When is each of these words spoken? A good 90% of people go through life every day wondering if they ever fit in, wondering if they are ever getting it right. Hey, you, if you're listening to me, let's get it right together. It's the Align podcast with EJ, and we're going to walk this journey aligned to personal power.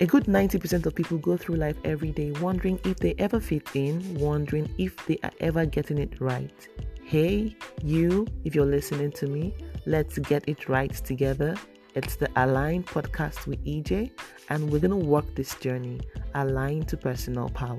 A 0.00 0.06
good 0.06 0.24
90% 0.24 0.86
of 0.86 0.94
people 0.96 1.18
go 1.18 1.36
through 1.36 1.54
life 1.54 1.76
every 1.84 2.10
day 2.10 2.32
wondering 2.40 2.80
if 2.84 2.96
they 2.96 3.14
ever 3.18 3.38
fit 3.38 3.68
in, 3.74 4.18
wondering 4.18 4.68
if 4.76 4.96
they 5.06 5.18
are 5.22 5.30
ever 5.38 5.64
getting 5.66 5.98
it 5.98 6.20
right. 6.20 6.68
Hey, 7.04 7.56
you, 7.80 8.26
if 8.44 8.56
you're 8.56 8.66
listening 8.66 9.12
to 9.12 9.28
me, 9.28 9.54
let's 9.86 10.18
get 10.18 10.48
it 10.48 10.68
right 10.68 10.92
together. 10.92 11.54
It's 11.94 12.16
the 12.16 12.28
Align 12.34 12.82
podcast 12.82 13.46
with 13.46 13.64
EJ, 13.64 14.10
and 14.48 14.68
we're 14.68 14.80
going 14.80 14.90
to 14.90 14.96
walk 14.96 15.32
this 15.36 15.54
journey 15.54 16.00
aligned 16.34 16.88
to 16.88 16.96
personal 16.96 17.48
power. 17.50 17.78